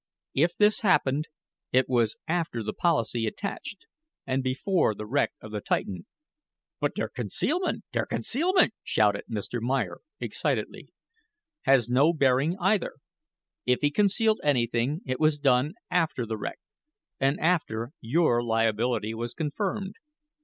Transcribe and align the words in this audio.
If 0.33 0.55
this 0.57 0.79
happened, 0.81 1.27
it 1.71 1.87
was 1.87 2.17
after 2.27 2.63
the 2.63 2.73
policy 2.73 3.27
attached 3.27 3.85
and 4.25 4.41
before 4.41 4.95
the 4.95 5.05
wreck 5.05 5.33
of 5.41 5.51
the 5.51 5.61
Titan." 5.61 6.07
"But 6.79 6.95
der 6.95 7.07
concealment 7.07 7.83
der 7.91 8.07
concealment," 8.07 8.73
shouted 8.83 9.25
Mr. 9.29 9.61
Meyer, 9.61 9.99
excitedly. 10.19 10.91
"Has 11.65 11.87
no 11.87 12.13
bearing, 12.13 12.57
either. 12.59 12.93
If 13.67 13.81
he 13.81 13.91
concealed 13.91 14.39
anything 14.43 15.01
it 15.05 15.19
was 15.19 15.37
done 15.37 15.75
after 15.91 16.25
the 16.25 16.35
wreck, 16.39 16.57
and 17.19 17.39
after 17.39 17.91
your 18.01 18.43
liability 18.43 19.13
was 19.13 19.35
confirmed. 19.35 19.97